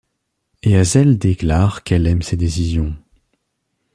[0.63, 2.95] Et Hazel déclare qu'elle aime ses décisions.